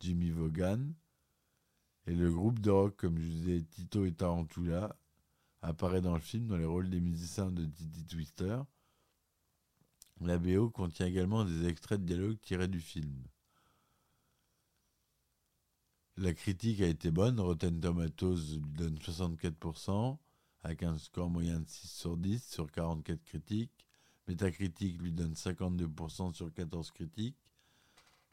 Jimmy 0.00 0.30
Vaughan. 0.30 0.88
Et 2.06 2.14
le 2.14 2.32
groupe 2.32 2.58
de 2.58 2.70
rock, 2.70 2.96
comme 2.96 3.18
je 3.18 3.28
disais, 3.28 3.62
Tito 3.62 4.04
et 4.04 4.12
Tarantula, 4.12 4.96
apparaît 5.60 6.00
dans 6.00 6.14
le 6.14 6.20
film 6.20 6.48
dans 6.48 6.56
les 6.56 6.64
rôles 6.64 6.90
des 6.90 7.00
musiciens 7.00 7.50
de 7.50 7.64
Titi 7.64 8.04
Twister. 8.04 8.58
La 10.20 10.38
BO 10.38 10.70
contient 10.70 11.06
également 11.06 11.44
des 11.44 11.66
extraits 11.66 12.00
de 12.00 12.06
dialogue 12.06 12.40
tirés 12.40 12.68
du 12.68 12.80
film. 12.80 13.22
La 16.16 16.34
critique 16.34 16.80
a 16.80 16.86
été 16.86 17.10
bonne, 17.10 17.40
Rotten 17.40 17.80
Tomatoes 17.80 18.36
lui 18.36 18.72
donne 18.76 18.96
64%, 18.96 20.18
avec 20.62 20.82
un 20.82 20.98
score 20.98 21.30
moyen 21.30 21.60
de 21.60 21.68
6 21.68 21.88
sur 21.88 22.16
10 22.16 22.44
sur 22.44 22.70
44 22.70 23.22
critiques. 23.24 23.86
Metacritic 24.28 25.00
lui 25.00 25.12
donne 25.12 25.32
52% 25.32 26.34
sur 26.34 26.52
14 26.52 26.90
critiques. 26.90 27.38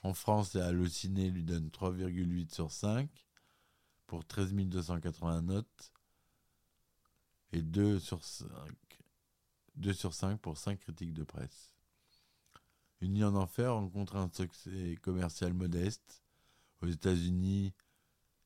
En 0.03 0.13
France, 0.13 0.55
Allociné 0.55 1.29
lui 1.29 1.43
donne 1.43 1.69
3,8 1.69 2.53
sur 2.53 2.71
5 2.71 3.09
pour 4.09 4.25
13 4.25 4.53
280 4.53 5.43
notes 5.43 5.93
et 7.51 7.61
2 7.61 7.99
sur 7.99 8.25
5, 8.25 8.47
2 9.75 9.93
sur 9.93 10.15
5 10.15 10.39
pour 10.39 10.57
5 10.57 10.79
critiques 10.79 11.13
de 11.13 11.23
presse. 11.23 11.71
Une 13.01 13.23
en 13.23 13.35
enfer 13.35 13.71
rencontre 13.71 14.15
un 14.15 14.27
succès 14.33 14.97
commercial 15.03 15.53
modeste. 15.53 16.23
Aux 16.81 16.87
États-Unis, 16.87 17.75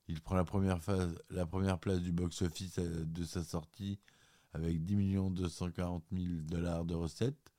il 0.06 0.20
prend 0.20 0.34
la 0.34 0.44
première, 0.44 0.82
phase, 0.82 1.18
la 1.30 1.46
première 1.46 1.78
place 1.78 2.00
du 2.00 2.12
box-office 2.12 2.78
euh, 2.78 3.04
de 3.06 3.24
sa 3.24 3.42
sortie 3.42 3.98
avec 4.52 4.84
10 4.84 5.16
240 5.30 6.04
000 6.12 6.24
dollars 6.42 6.84
de 6.84 6.94
recettes 6.94 7.52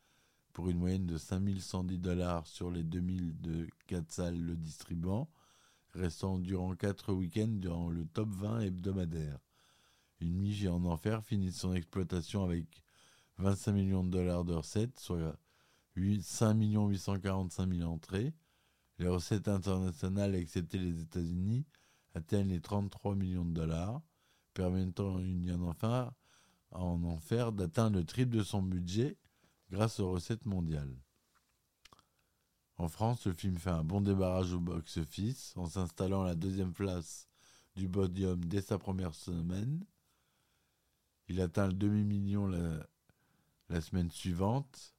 pour 0.53 0.69
une 0.69 0.77
moyenne 0.77 1.07
de 1.07 1.17
5 1.17 1.59
110 1.59 1.97
dollars 1.97 2.45
sur 2.45 2.69
les 2.69 2.83
2000 2.83 3.41
de 3.41 3.67
4 3.87 4.11
salles 4.11 4.39
le 4.39 4.55
distribuant, 4.55 5.27
restant 5.95 6.39
durant 6.39 6.75
4 6.75 7.13
week-ends 7.13 7.59
dans 7.59 7.89
le 7.89 8.05
top 8.05 8.29
20 8.29 8.61
hebdomadaire. 8.61 9.39
Une 10.21 10.35
Miche 10.35 10.65
en 10.65 10.83
enfer 10.85 11.23
finit 11.23 11.51
son 11.51 11.73
exploitation 11.73 12.43
avec 12.43 12.83
25 13.37 13.71
millions 13.73 14.03
de 14.03 14.09
dollars 14.09 14.45
de 14.45 14.53
recettes, 14.53 14.99
soit 14.99 15.37
5 16.21 16.57
845 16.57 17.73
000 17.73 17.89
entrées. 17.89 18.33
Les 18.97 19.07
recettes 19.07 19.47
internationales, 19.47 20.35
excepté 20.35 20.77
les 20.77 21.01
États-Unis, 21.01 21.65
atteignent 22.13 22.49
les 22.49 22.61
33 22.61 23.15
millions 23.15 23.45
de 23.45 23.53
dollars, 23.53 24.01
permettant 24.53 25.17
à 25.17 25.21
Union 25.21 25.67
enfin 25.67 26.13
en 26.71 27.03
enfer 27.03 27.51
d'atteindre 27.51 27.97
le 27.97 28.05
triple 28.05 28.37
de 28.37 28.43
son 28.43 28.61
budget 28.61 29.17
grâce 29.69 29.99
aux 29.99 30.11
recettes 30.11 30.45
mondiales. 30.45 30.95
En 32.77 32.89
France, 32.89 33.25
le 33.25 33.33
film 33.33 33.57
fait 33.57 33.69
un 33.69 33.83
bon 33.83 34.01
débarrage 34.01 34.53
au 34.53 34.59
box-office 34.59 35.53
en 35.55 35.67
s'installant 35.67 36.23
à 36.23 36.27
la 36.27 36.35
deuxième 36.35 36.73
place 36.73 37.29
du 37.75 37.87
podium 37.87 38.43
dès 38.43 38.61
sa 38.61 38.77
première 38.77 39.15
semaine. 39.15 39.85
Il 41.27 41.41
atteint 41.41 41.67
le 41.67 41.73
demi-million 41.73 42.47
la, 42.47 42.87
semaine 43.81 44.11
suivante 44.11 44.93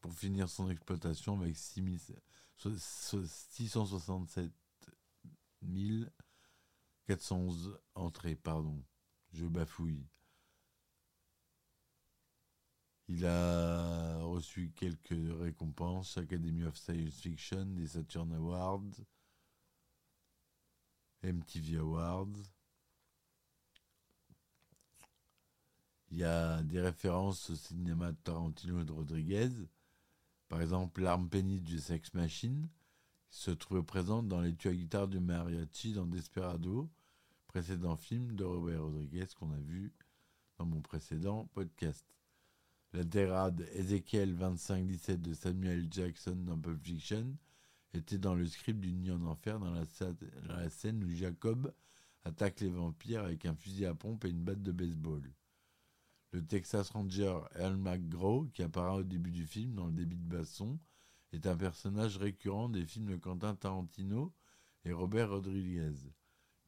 pour 0.00 0.14
finir 0.14 0.48
son 0.48 0.70
exploitation 0.70 1.40
avec 1.40 1.56
667 1.56 4.52
411 7.06 7.80
entrées. 7.94 8.36
Pardon, 8.36 8.80
je 9.32 9.46
bafouille. 9.46 10.06
Il 13.10 13.24
a 13.24 14.18
reçu 14.18 14.70
quelques 14.76 15.16
récompenses, 15.40 16.18
Academy 16.18 16.64
of 16.64 16.76
Science 16.76 17.20
Fiction, 17.20 17.64
des 17.64 17.86
Saturn 17.86 18.30
Awards, 18.34 18.82
MTV 21.22 21.78
Awards. 21.78 22.36
Il 26.10 26.18
y 26.18 26.24
a 26.24 26.62
des 26.62 26.80
références 26.80 27.48
au 27.48 27.56
cinéma 27.56 28.12
de 28.12 28.16
Tarantino 28.18 28.80
et 28.80 28.84
de 28.84 28.92
Rodriguez. 28.92 29.50
Par 30.48 30.60
exemple, 30.60 31.00
l'arme 31.00 31.30
pénite 31.30 31.64
du 31.64 31.78
Sex 31.78 32.12
Machine 32.12 32.68
se 33.30 33.50
trouvait 33.50 33.82
présente 33.82 34.28
dans 34.28 34.42
les 34.42 34.54
à 34.64 34.72
guitare 34.72 35.08
du 35.08 35.18
mariachi 35.18 35.94
dans 35.94 36.06
Desperado, 36.06 36.90
précédent 37.46 37.96
film 37.96 38.36
de 38.36 38.44
Robert 38.44 38.82
Rodriguez 38.82 39.26
qu'on 39.38 39.52
a 39.52 39.60
vu 39.60 39.94
dans 40.58 40.66
mon 40.66 40.82
précédent 40.82 41.46
podcast. 41.54 42.17
La 42.94 43.04
dégrade 43.04 43.68
Ezekiel 43.74 44.34
25-17 44.34 45.20
de 45.20 45.34
Samuel 45.34 45.88
Jackson 45.90 46.36
dans 46.36 46.58
Pulp 46.58 46.82
Fiction 46.82 47.36
était 47.92 48.16
dans 48.16 48.34
le 48.34 48.46
script 48.46 48.80
d'une 48.80 49.02
nuit 49.02 49.10
en 49.10 49.26
enfer 49.26 49.60
dans 49.60 49.70
la, 49.72 50.70
scène 50.70 51.04
où 51.04 51.10
Jacob 51.10 51.70
attaque 52.24 52.60
les 52.60 52.70
vampires 52.70 53.24
avec 53.24 53.44
un 53.44 53.54
fusil 53.54 53.84
à 53.84 53.94
pompe 53.94 54.24
et 54.24 54.30
une 54.30 54.42
batte 54.42 54.62
de 54.62 54.72
baseball. 54.72 55.22
Le 56.32 56.42
Texas 56.42 56.88
Ranger 56.88 57.40
Earl 57.56 57.76
McGraw, 57.76 58.46
qui 58.54 58.62
apparaît 58.62 59.00
au 59.00 59.04
début 59.04 59.32
du 59.32 59.44
film 59.44 59.74
dans 59.74 59.86
le 59.86 59.92
débit 59.92 60.16
de 60.16 60.36
basson, 60.36 60.78
est 61.32 61.46
un 61.46 61.58
personnage 61.58 62.16
récurrent 62.16 62.70
des 62.70 62.86
films 62.86 63.10
de 63.10 63.16
Quentin 63.16 63.54
Tarantino 63.54 64.32
et 64.86 64.92
Robert 64.92 65.28
Rodriguez. 65.28 65.92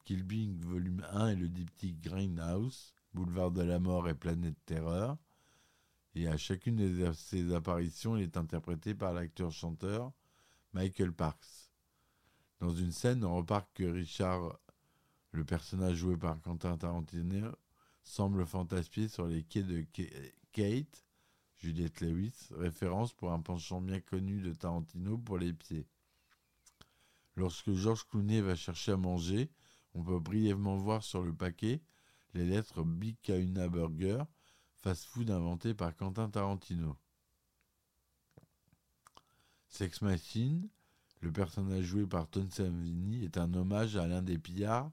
Kill 0.05 0.21
Bill 0.21 0.55
volume 0.59 1.03
1 1.13 1.29
et 1.29 1.35
le 1.35 1.49
diptyque 1.49 1.99
Grindhouse, 1.99 2.93
Boulevard 3.11 3.49
de 3.49 3.63
la 3.63 3.79
Mort 3.79 4.07
et 4.07 4.13
Planète 4.13 4.57
Terreur, 4.67 5.17
et 6.15 6.27
à 6.27 6.37
chacune 6.37 6.75
de 6.75 7.13
ses 7.13 7.53
apparitions, 7.53 8.17
il 8.17 8.23
est 8.23 8.37
interprété 8.37 8.93
par 8.93 9.13
l'acteur-chanteur 9.13 10.11
Michael 10.73 11.13
Parks. 11.13 11.71
Dans 12.59 12.73
une 12.73 12.91
scène, 12.91 13.23
on 13.23 13.37
remarque 13.37 13.69
que 13.73 13.83
Richard, 13.83 14.59
le 15.31 15.43
personnage 15.43 15.95
joué 15.95 16.17
par 16.17 16.39
Quentin 16.41 16.77
Tarantino, 16.77 17.51
semble 18.03 18.45
fantasmer 18.45 19.07
sur 19.07 19.27
les 19.27 19.43
quais 19.43 19.63
de 19.63 19.85
Kate, 20.51 21.05
Juliette 21.57 22.01
Lewis, 22.01 22.49
référence 22.51 23.13
pour 23.13 23.31
un 23.31 23.39
penchant 23.39 23.81
bien 23.81 23.99
connu 23.99 24.41
de 24.41 24.53
Tarantino 24.53 25.17
pour 25.17 25.37
les 25.37 25.53
pieds. 25.53 25.87
Lorsque 27.35 27.71
Georges 27.71 28.05
Clooney 28.07 28.41
va 28.41 28.55
chercher 28.55 28.91
à 28.91 28.97
manger, 28.97 29.49
on 29.93 30.03
peut 30.03 30.19
brièvement 30.19 30.75
voir 30.75 31.03
sur 31.03 31.23
le 31.23 31.33
paquet 31.33 31.81
les 32.33 32.45
lettres 32.45 32.83
Big 32.83 33.17
Burger, 33.69 34.23
fast-food 34.81 35.29
inventé 35.29 35.73
par 35.73 35.95
Quentin 35.95 36.29
Tarantino. 36.29 36.97
Sex 39.67 40.01
Machine, 40.01 40.67
le 41.21 41.31
personnage 41.31 41.85
joué 41.85 42.05
par 42.07 42.27
Tom 42.27 42.49
Savini, 42.49 43.23
est 43.23 43.37
un 43.37 43.53
hommage 43.53 43.95
à 43.95 44.07
l'un 44.07 44.21
des 44.21 44.39
pillards 44.39 44.91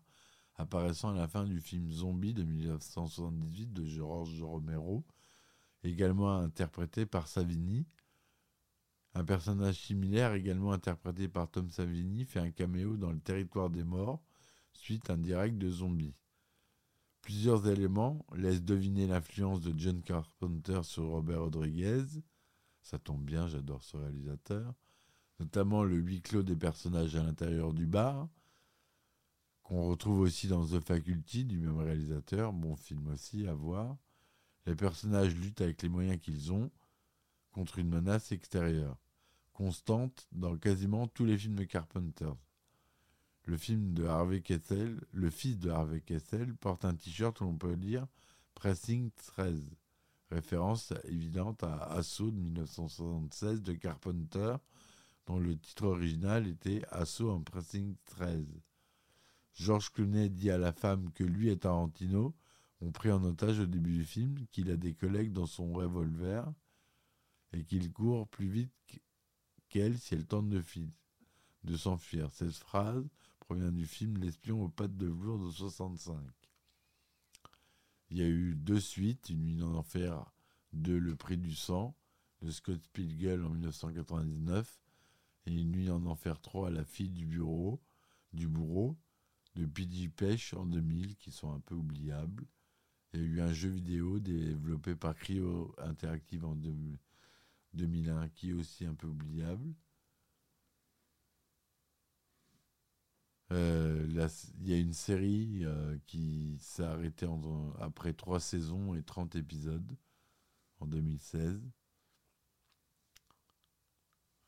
apparaissant 0.57 1.11
à 1.11 1.15
la 1.15 1.29
fin 1.29 1.45
du 1.45 1.61
film 1.61 1.91
Zombie 1.91 2.35
de 2.35 2.43
1978 2.43 3.73
de 3.73 3.85
George 3.85 4.43
Romero, 4.43 5.05
également 5.85 6.37
interprété 6.37 7.07
par 7.07 7.29
Savini. 7.29 7.87
Un 9.15 9.25
personnage 9.25 9.81
similaire, 9.81 10.35
également 10.35 10.73
interprété 10.73 11.29
par 11.29 11.51
Tom 11.51 11.71
Savini, 11.71 12.25
fait 12.25 12.41
un 12.41 12.51
caméo 12.51 12.97
dans 12.97 13.13
Le 13.13 13.21
Territoire 13.21 13.71
des 13.71 13.85
Morts, 13.85 14.23
suite 14.73 15.09
indirect 15.11 15.57
de 15.57 15.71
Zombie. 15.71 16.15
Plusieurs 17.29 17.69
éléments 17.69 18.25
laissent 18.35 18.63
deviner 18.63 19.07
l'influence 19.07 19.61
de 19.61 19.79
John 19.79 20.01
Carpenter 20.01 20.81
sur 20.83 21.09
Robert 21.09 21.43
Rodriguez. 21.43 22.07
Ça 22.81 22.99
tombe 22.99 23.23
bien, 23.23 23.47
j'adore 23.47 23.85
ce 23.85 23.99
réalisateur. 23.99 24.73
Notamment 25.39 25.85
le 25.85 25.97
huis 25.97 26.23
clos 26.23 26.43
des 26.43 26.57
personnages 26.57 27.17
à 27.17 27.23
l'intérieur 27.23 27.75
du 27.75 27.87
bar, 27.87 28.31
qu'on 29.63 29.91
retrouve 29.91 30.21
aussi 30.21 30.49
dans 30.49 30.65
The 30.65 30.81
Faculty 30.81 31.45
du 31.45 31.59
même 31.59 31.77
réalisateur, 31.77 32.55
bon 32.55 32.77
film 32.77 33.09
aussi 33.09 33.47
à 33.47 33.53
voir. 33.53 33.99
Les 34.65 34.75
personnages 34.75 35.37
luttent 35.37 35.61
avec 35.61 35.83
les 35.83 35.91
moyens 35.91 36.19
qu'ils 36.19 36.51
ont 36.51 36.71
contre 37.51 37.79
une 37.79 37.91
menace 37.91 38.33
extérieure, 38.33 38.97
constante 39.53 40.27
dans 40.33 40.57
quasiment 40.57 41.07
tous 41.07 41.27
les 41.27 41.37
films 41.37 41.57
de 41.57 41.65
Carpenter 41.65 42.33
le 43.49 43.57
film 43.57 43.95
de 43.95 44.05
Harvey 44.05 44.43
Kessel, 44.43 45.01
le 45.13 45.31
fils 45.31 45.59
de 45.59 45.71
Harvey 45.71 46.03
Kessel, 46.03 46.55
porte 46.55 46.85
un 46.85 46.95
t-shirt 46.95 47.41
où 47.41 47.45
on 47.45 47.57
peut 47.57 47.73
lire 47.73 48.07
Pressing 48.55 49.11
13, 49.11 49.71
référence 50.31 50.93
évidente 51.05 51.63
à 51.63 51.85
Assaut 51.85 52.31
de 52.31 52.37
1976 52.37 53.63
de 53.63 53.73
Carpenter, 53.73 54.57
dont 55.27 55.39
le 55.39 55.57
titre 55.57 55.87
original 55.87 56.47
était 56.47 56.83
Assaut 56.91 57.31
en 57.31 57.41
Pressing 57.41 57.97
13. 58.05 58.45
George 59.55 59.93
Clooney 59.93 60.29
dit 60.29 60.51
à 60.51 60.59
la 60.59 60.73
femme 60.73 61.11
que 61.13 61.25
lui 61.25 61.49
et 61.49 61.57
Tarantino 61.57 62.35
ont 62.83 62.93
pris 62.93 63.11
en 63.11 63.25
otage 63.25 63.61
au 63.61 63.67
début 63.67 63.95
du 63.95 64.05
film, 64.05 64.45
qu'il 64.53 64.71
a 64.71 64.77
des 64.77 64.93
collègues 64.93 65.33
dans 65.33 65.47
son 65.47 65.73
revolver 65.73 66.45
et 67.55 67.65
qu'il 67.65 67.91
court 67.93 68.29
plus 68.29 68.49
vite 68.49 69.01
qu'elle 69.71 69.99
si 69.99 70.13
elle 70.13 70.27
tente 70.27 70.51
de, 70.51 70.63
de 71.65 71.77
s'enfuir. 71.79 72.31
Cette 72.31 72.53
phrase 72.53 73.09
provient 73.49 73.73
du 73.73 73.87
film 73.87 74.19
L'espion 74.19 74.63
aux 74.63 74.69
pattes 74.69 74.99
de 74.99 75.07
velours 75.07 75.39
de 75.39 75.51
65. 75.51 76.15
Il 78.11 78.19
y 78.19 78.23
a 78.23 78.29
eu 78.29 78.55
deux 78.55 78.79
suites, 78.79 79.31
Une 79.31 79.47
nuit 79.47 79.63
en 79.63 79.75
enfer 79.75 80.31
de 80.75 80.93
Le 80.93 81.17
prix 81.17 81.39
du 81.39 81.55
sang 81.55 81.97
de 82.43 82.51
Scott 82.51 82.79
Pilgrim 82.93 83.47
en 83.47 83.49
1999 83.49 84.83
et 85.47 85.55
Une 85.55 85.71
nuit 85.71 85.91
en 85.91 86.05
enfer 86.05 86.39
3 86.43 86.69
à 86.69 86.71
la 86.71 86.85
fille 86.85 87.09
du 87.09 87.25
bureau, 87.25 87.81
du 88.35 88.47
bourreau 88.49 88.99
de 89.55 89.65
P.J. 89.65 90.11
Pêche 90.11 90.53
en 90.53 90.67
2000 90.67 91.17
qui 91.17 91.33
sont 91.33 91.51
un 91.51 91.61
peu 91.61 91.75
oubliables. 91.75 92.47
Il 93.15 93.21
y 93.21 93.23
a 93.23 93.27
eu 93.27 93.41
un 93.41 93.53
jeu 93.55 93.71
vidéo 93.71 94.19
développé 94.19 94.95
par 94.95 95.17
Cryo 95.17 95.75
Interactive 95.79 96.45
en 96.45 96.55
2001 97.73 98.29
qui 98.29 98.51
est 98.51 98.53
aussi 98.53 98.85
un 98.85 98.95
peu 98.95 99.07
oubliable. 99.07 99.73
Il 103.51 104.69
y 104.69 104.73
a 104.73 104.79
une 104.79 104.93
série 104.93 105.65
euh, 105.65 105.97
qui 106.07 106.59
s'est 106.61 106.85
arrêtée 106.85 107.27
après 107.81 108.13
trois 108.13 108.41
saisons 108.41 108.95
et 108.95 109.03
30 109.03 109.37
épisodes 109.37 109.97
en 110.81 110.87
2016. 110.87 111.61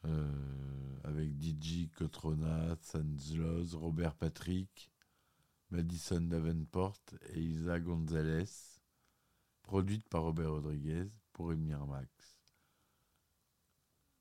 Euh, 0.06 0.98
avec 1.04 1.30
DJ 1.42 1.90
Cotrona, 1.94 2.76
Sanzloz, 2.80 3.74
Robert 3.74 4.14
Patrick, 4.14 4.90
Madison 5.70 6.20
Davenport 6.20 7.00
et 7.34 7.40
Isa 7.40 7.78
Gonzalez, 7.80 8.44
produite 9.62 10.08
par 10.08 10.22
Robert 10.22 10.52
Rodriguez 10.52 11.10
pour 11.32 11.52
Emir 11.52 11.86
Max. 11.86 12.39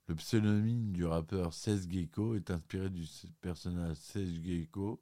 Le 0.10 0.16
pseudonyme 0.16 0.92
du 0.92 1.06
rappeur 1.06 1.54
16 1.54 1.88
Gecko 1.88 2.34
est 2.34 2.50
inspiré 2.50 2.90
du 2.90 3.06
personnage 3.42 3.96
16 3.98 4.42
Gecko 4.44 5.00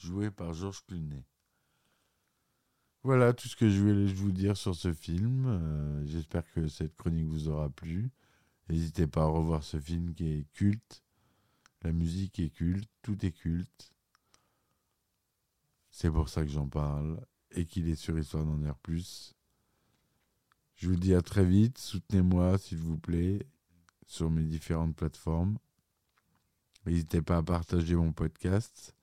joué 0.00 0.30
par 0.30 0.54
Georges 0.54 0.86
Clooney. 0.86 1.24
Voilà 3.02 3.32
tout 3.32 3.48
ce 3.48 3.56
que 3.56 3.68
je 3.68 3.80
voulais 3.80 4.06
vous 4.06 4.30
dire 4.30 4.56
sur 4.56 4.76
ce 4.76 4.92
film. 4.92 5.46
Euh, 5.48 6.06
j'espère 6.06 6.48
que 6.52 6.68
cette 6.68 6.94
chronique 6.94 7.26
vous 7.26 7.48
aura 7.48 7.68
plu. 7.68 8.12
N'hésitez 8.68 9.08
pas 9.08 9.22
à 9.22 9.26
revoir 9.26 9.64
ce 9.64 9.80
film 9.80 10.14
qui 10.14 10.28
est 10.28 10.46
culte. 10.52 11.02
La 11.82 11.90
musique 11.90 12.38
est 12.38 12.50
culte, 12.50 12.88
tout 13.02 13.26
est 13.26 13.32
culte. 13.32 13.92
C'est 15.90 16.12
pour 16.12 16.28
ça 16.28 16.44
que 16.44 16.50
j'en 16.52 16.68
parle 16.68 17.20
et 17.50 17.66
qu'il 17.66 17.88
est 17.88 17.96
sur 17.96 18.16
Histoire 18.16 18.44
d'en 18.44 18.58
dire 18.58 18.78
plus. 18.78 19.34
Je 20.76 20.88
vous 20.88 20.96
dis 20.96 21.12
à 21.12 21.22
très 21.22 21.44
vite. 21.44 21.78
Soutenez-moi 21.78 22.56
s'il 22.58 22.78
vous 22.78 22.98
plaît 22.98 23.44
sur 24.06 24.30
mes 24.30 24.42
différentes 24.42 24.96
plateformes. 24.96 25.58
N'hésitez 26.86 27.22
pas 27.22 27.38
à 27.38 27.42
partager 27.42 27.94
mon 27.94 28.12
podcast 28.12 28.94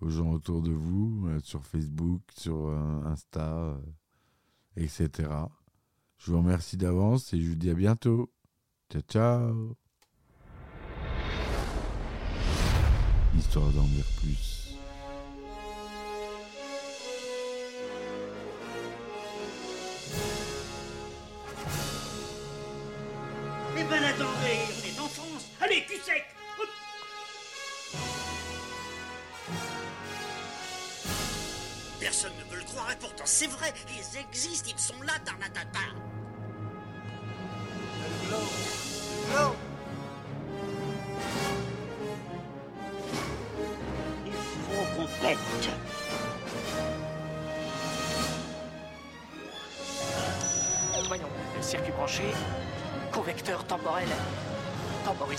aux 0.00 0.10
gens 0.10 0.30
autour 0.30 0.62
de 0.62 0.70
vous, 0.70 1.26
euh, 1.26 1.40
sur 1.40 1.64
Facebook, 1.64 2.22
sur 2.36 2.68
euh, 2.68 3.02
Insta, 3.06 3.52
euh, 3.52 3.78
etc. 4.76 5.28
Je 6.18 6.30
vous 6.30 6.38
remercie 6.38 6.76
d'avance 6.76 7.32
et 7.32 7.40
je 7.40 7.48
vous 7.48 7.56
dis 7.56 7.70
à 7.70 7.74
bientôt. 7.74 8.30
Ciao, 8.90 9.02
ciao 9.02 9.76
Histoire 13.36 13.70
d'en 13.72 13.84
dire 13.84 14.06
plus. 14.20 14.57
Ben 23.88 24.04
attendez, 24.04 24.58
on 24.76 24.86
est 24.86 25.00
en 25.00 25.08
France. 25.08 25.46
Allez, 25.60 25.84
cul 25.84 26.00
sec. 26.04 26.24
Personne 32.00 32.32
ne 32.38 32.50
veut 32.50 32.58
le 32.58 32.64
croire 32.64 32.92
et 32.92 32.96
pourtant 32.96 33.24
c'est 33.26 33.48
vrai, 33.48 33.72
ils 33.88 34.18
existent, 34.18 34.70
ils 34.72 34.78
sont 34.78 35.02
là, 35.02 35.14
Tarnatata. 35.24 35.78
Il 39.30 39.67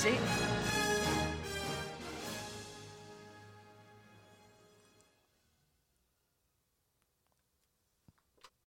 Voyons, 0.10 0.49